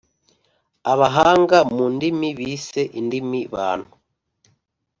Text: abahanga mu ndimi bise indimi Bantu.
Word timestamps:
abahanga 0.91 1.57
mu 1.75 1.85
ndimi 1.93 2.29
bise 2.39 2.81
indimi 2.99 3.39
Bantu. 3.53 3.91